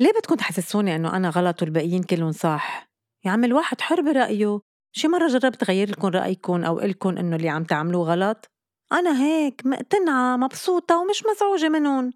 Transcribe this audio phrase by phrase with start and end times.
[0.00, 2.88] ليه بدكم تحسسوني إنه أنا غلط والباقيين كلّن صح؟
[3.24, 4.60] يا عمي الواحد حر برأيه،
[4.92, 8.46] شي مرّة جرّبت غيّر لكم رأيكم أو إلكن إنه اللي عم تعملوه غلط؟
[8.92, 12.12] أنا هيك مقتنعة مبسوطة ومش مزعوجة منُن،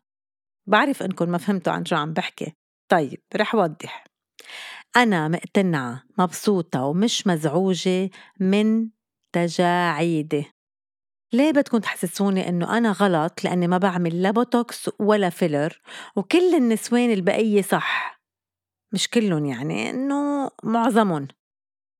[0.69, 2.53] بعرف إنكن ما فهمتوا عن شو عم بحكي،
[2.91, 4.04] طيب رح وضّح،
[4.97, 8.10] أنا مقتنعة مبسوطة ومش مزعوجة
[8.40, 8.90] من
[9.35, 10.47] تجاعيدي،
[11.33, 15.81] ليه بدكن تحسسوني إنه أنا غلط لإنّي ما بعمل لا بوتوكس ولا filler؟
[16.16, 18.20] وكل النسوان البقية صح؟
[18.92, 21.28] مش كلُّن يعني إنه معظمُن،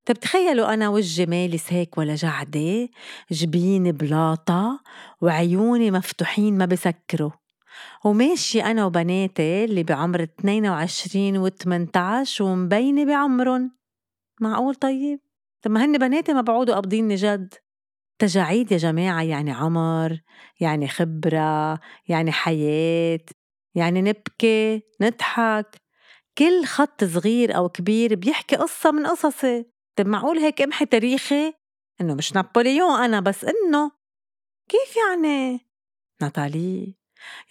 [0.07, 2.89] طيب تخيّلوا أنا وجّي مالس هيك ولا جعدة،
[3.31, 4.81] جبيني بلاطة،
[5.21, 7.31] وعيوني مفتوحين ما بي سكروا،
[8.05, 13.71] وماشية أنا وبناتي اللي بي عمر تنينا وعشرين وتمنتاعش ومبينة بي عمرُن،
[14.41, 15.21] معقول طيب؟
[15.63, 17.55] طب ما هنّي بناتي ما بعودوا قابضينّي جد،
[18.19, 20.21] تجاعيد يا جماعة يعني عمر،
[20.61, 23.21] يعني خبرة، يعني حياة،
[23.75, 25.77] يعني نبكي، نضحك،
[26.39, 31.55] كل خط زغير أو كبير بيحكي قصّة من قصصي، طيب معقول هيك امحي تاريخي؟
[32.01, 33.91] إنّو مش نابوليون أنا بس إنّو
[34.71, 35.61] كيف يعني؟
[36.23, 36.97] ناتالي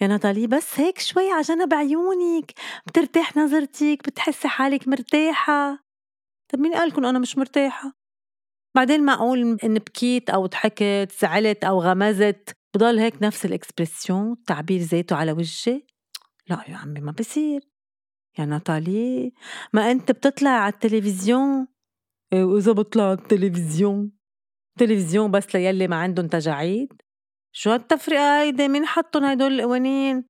[0.02, 2.52] يا ناتالي بس هيك شوي عا جنب عيونك
[2.88, 5.84] بترتاح نظرتك بتحسّي حالك مرتاحة،
[6.52, 7.97] طب مين قالكن أنا مش مرتاحة؟
[8.78, 15.16] بعدين معقول إن بكيت أو ضحكت زعلت أو غمزت بضل هيك نفس الإكسبرسيون تعبير ذاته
[15.16, 15.86] على وجّي؟
[16.48, 17.60] لأ يا عمي ما بصير
[18.38, 19.32] يا ناتالي
[19.72, 21.66] ما إنت بتطلعي عالتليفزيون
[22.32, 24.12] إيه وإذا بطلع عالتليفزيون
[24.78, 27.02] تلفزيون بس ليلّي ما عندُن تجاعيد؟
[27.52, 30.24] شو هالتفرقة هيدي مين حطُّن هيدول القوانين؟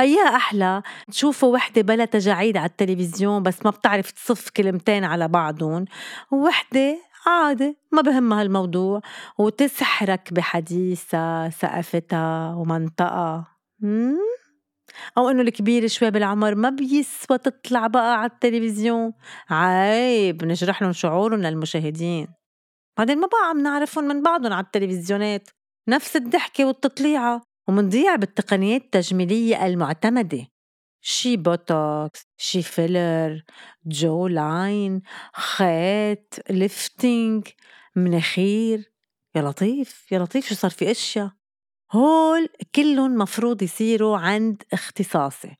[0.00, 5.84] أيّا أحلى تشوفوا وحدة بلا تجاعيد عالتليفزيون بس ما بتعرف تصف كلمتين على بعضُن،
[6.32, 9.00] ووحدة عادي ما بي همّا هالموضوع
[9.38, 13.44] وتسحرك بي حديثا، ثقافتا، ومنطقا
[15.18, 19.12] أو إنّو الكبيرة شوي بالعمر ما بيسوى تطلع بقى عالتليفزيون
[19.50, 22.28] عيب نجرحلُن شعورٌ للمشاهدين،
[22.98, 25.48] بعدين ما بقى عم نعرفُن من بعضُن عالتليفزيونات
[25.88, 27.42] نفس الضحكة والتطليعة.
[27.68, 30.46] ومنضيع بالتقنيات التجميليّة المُعتمدة.
[31.00, 33.42] شي بوتوكس، شي filler،
[33.86, 35.02] jawline،
[35.34, 37.42] خيط، lifting،
[37.96, 38.92] مناخير،
[39.36, 41.32] يا لطيف يا لطيف شو صار في أشيا
[41.92, 45.56] هول كلُّن مفروض يصيروا عند اختصاصي.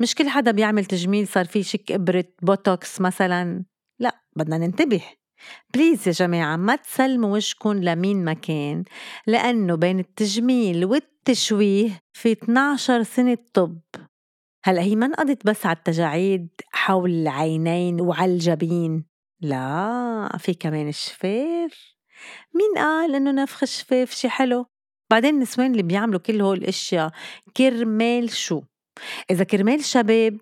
[0.00, 3.64] مش كل حدا بيعمل تجميل صار في يشك إبرة بوتوكس مسلاً
[4.00, 5.02] لأ بدنا ننتبه.
[5.74, 8.84] please يا جماعة ما تسلموا وجهكُن لمين ما كان
[9.26, 13.80] لأنّو بين التجميل والتشويه في طناعشر سنة طب،
[14.64, 19.04] هلّأ هي ما انقضت بس عالتجاعيد حول العينين وعالجبين
[19.40, 21.94] لا في كمان الشفاف
[22.54, 24.66] مين قال إنّو نفخ الشفاف شي حلو؟
[25.10, 27.10] بعدين النسوان اللي بيعملوا كل هول الأشيا
[27.56, 28.62] كرمال شو؟
[29.30, 30.38] إذا كرمال شباب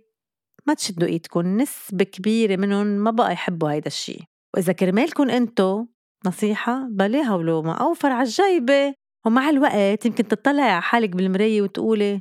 [0.66, 4.18] ما تشدّوا إيدكُن نسبة كبيرة منُن ما بقى يحبّوا هيدا الشّي،
[4.56, 5.86] وإذا كرمالكُن إنتو
[6.26, 8.94] نصيحة بلاها ولومة أوفر عالجّيبة
[9.26, 12.20] ومع الوقت يمكن تطلعي عا حالك بالمراية وتقولي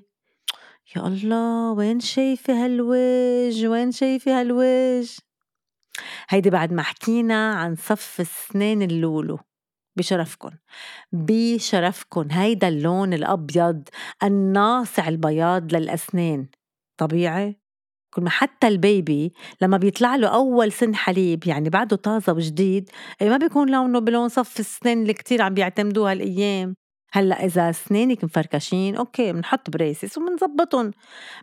[0.95, 5.17] يا الله وين شايفة هالوجه؟ وين شايفة هالوجه؟
[6.29, 9.39] هيدي بعد ما حكينا عن صف السنان اللولو
[9.97, 10.51] بي شرفكُن
[11.11, 13.89] بي شرفكُن هيدا اللّون الأبيض
[14.23, 16.47] الناصع البياض للأسنان
[16.97, 17.59] طبيعي؟
[18.13, 22.89] كل ما حتّى ال baby لمّا بيطلعلو أوّل سن حليب يعني بعده طازة وجديد
[23.21, 26.75] إيه ما بيكون لونه بلون صف السنان اللي كتير عم بيعتمدوها هالأيّام،
[27.13, 30.91] هلّأ إذا سنانك مفركشين okay منحط braces ومنزبّطُن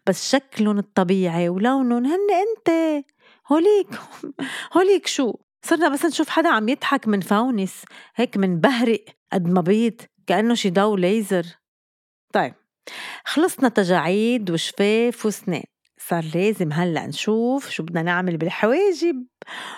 [0.06, 3.04] بس شكلُن الطبيعي ولونُن هنّي إنت.
[3.52, 3.88] هوليك
[4.76, 7.84] هوليك شو؟ صرنا بس نشوف حدا عم يضحك منفونس
[8.16, 11.46] هيك منبهرق قد ما بيض كأنّو شي ضو ليزر،
[12.34, 12.54] طيب
[13.24, 15.62] خلصنا تجاعيد وشفاف وسنان.
[15.98, 19.26] صار لازم هلّأ نشوف شو بدنا نعمل بالحواجب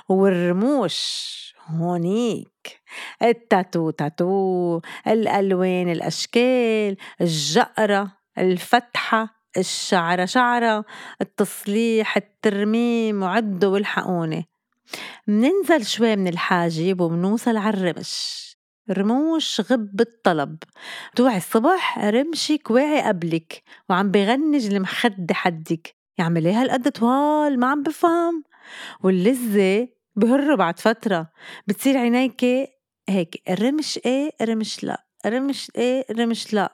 [0.09, 1.46] والرموش.
[1.67, 2.81] هونيك.
[3.23, 10.85] التاتو تاتو، الألوان الأشكال، الجّقرة، الفتحة، الشّعرة شعرة،
[11.21, 14.49] التصليح، الترميم وعدّوا والحقوني
[15.27, 18.47] مننزل شوي من الحاجب ومنوصل عالرّمش
[18.91, 20.57] رموش غب الطلب.
[21.17, 25.97] توعي الصبح رمشك واعي قبلك وعم بي غنّج المخدّة حدِّك.
[26.19, 28.45] يعمل ليه هالقد طوال ما عم بفهم.
[29.03, 31.31] واللّذة بهرّوا بعد فترة
[31.67, 32.69] بتصير عينيكي
[33.09, 36.73] هيك رمش إيه رمش لأ رمش إيه رمش لأ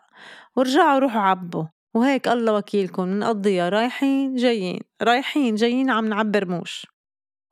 [0.56, 1.64] ورجعوا روحوا عبّوا.
[1.94, 6.86] وهيك الله وكيلكُن منقضّيها رايحين جايين رايحين جايين عم نعبّي رموش،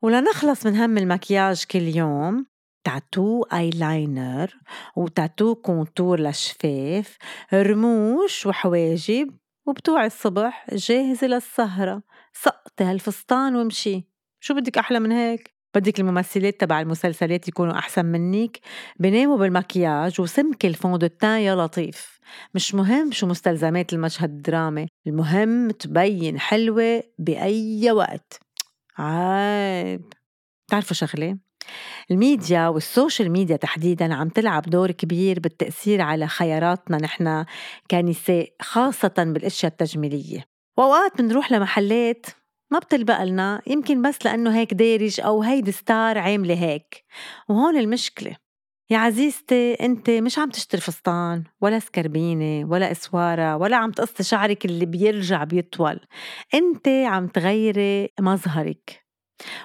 [0.01, 2.45] ولنخلص من هم المكياج كل يوم
[2.83, 4.57] tattoo eyeliner و
[4.95, 7.17] tattoo contour لشفاف
[7.53, 9.37] رموش وحواجب
[9.67, 12.03] وبتوعي الصبح جاهزة للسهرة.
[12.33, 14.07] سقطي هالفستان وامشي.
[14.39, 18.59] شو بدك أحلى من هيك؟ بدك الممثلات تبع المسلسلات يكونوا أحسن منك.
[18.99, 22.19] بناموا بالمكياج وسمك ال fond de teint يا لطيف.
[22.55, 28.39] مش مهم شو مستلزمات المشهد الدرامي المهم تبين حلوة بأي وقت.
[28.97, 30.13] عيب.
[30.67, 31.37] بتعرفوا شغلة؟
[32.11, 37.45] ال media وال social media تحديدا عم تلعب دور كبير بالتأثير على خياراتنا نحن
[37.91, 40.45] كنساء خاصة بالأشياء التجميلية.
[40.77, 42.25] وأوقات بنروح لمحلات
[42.71, 47.03] ما بتلبق لنا يمكن بس لأنه هيك دارج أو هيدي ستار عاملة هيك.
[47.49, 48.35] وهون المشكلة.
[48.89, 54.65] يا عزيزتي أنت مش عم تشتري فستان ولا سكربينة ولا إسوارة ولا عم تقصي شعرك
[54.65, 55.99] اللي بيرجع بيطول.
[56.53, 59.01] أنت عم تغيري مظهرك.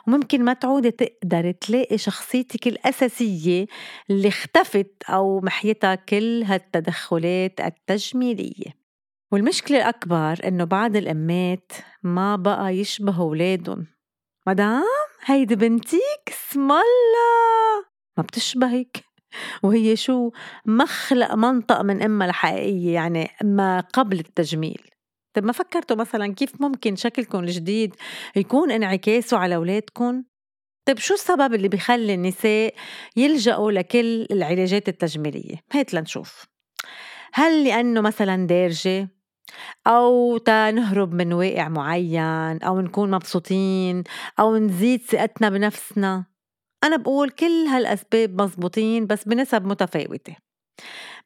[0.06, 3.67] وممكن ما تعودي تقدري تلاقي شخصيتك الأساسية
[4.11, 8.86] اللي اختفت أو محيتها كل هالتدخلات التجميلية.
[9.32, 13.87] والمشكلة الأكبر إنه بعض الأمات ما بقى يشبهوا ولادن
[14.46, 14.84] مدام
[15.25, 17.84] هيدي بنتيك اسم الله!
[18.17, 19.05] ما بتشبهك.
[19.62, 20.31] وهي شو؟
[20.67, 24.90] مخلق منطق من أمها الحقيقية يعني ما قبل التجميل.
[25.34, 27.96] طب ما فكرتوا مثلا كيف ممكن شكلكم الجديد
[28.37, 30.25] يكون انعكاسه على أولادكم؟
[30.87, 32.75] طيب شو السبب اللي بيخلي النساء
[33.17, 36.46] يلجأوا لكل العلاجات التجميلية؟ هات لنشوف.
[37.32, 39.16] هل لأنه مثلا دارجة؟
[39.87, 44.04] أو تنهرب من واقع معين أو نكون مبسوطين
[44.40, 46.25] أو نزيد ثقتنا بنفسنا.
[46.84, 50.37] أنا بقول كل هالأسباب مزبوطين بس بنسب متفاوتة.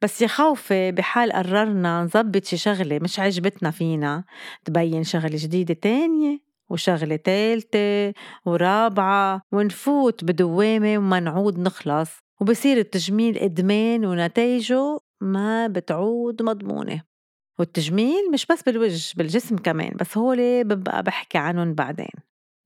[0.02, 4.24] بس يا خوفي بحال قررنا نظبط شي شغلة مش عجبتنا فينا
[4.64, 6.38] تبين شغلة جديدة تانية
[6.70, 8.14] وشغلة تالتة
[8.44, 12.10] ورابعة ونفوت بدوامة وما نعود نخلص.
[12.40, 17.09] وبصير التجميل إدمان ونتائجه ما بتعود مضمونة.
[17.60, 22.10] والتجميل مش بس بالوجه بالجسم كمان بس هولي ببقى بحكي عنهم بعدين.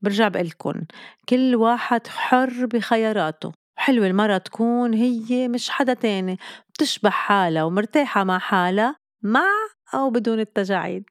[0.02, 0.87] برجع بقلكن
[1.29, 3.52] كل واحد حر بخياراته.
[3.79, 6.38] حلوة المرة تكون هي مش حدا تاني.
[6.75, 9.49] بتشبه حالها ومرتاحة مع حالها مع
[9.94, 11.05] أو بدون التجاعيد.